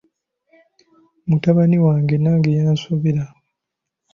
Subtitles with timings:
[1.27, 3.23] Mutabani wange nange yansobera.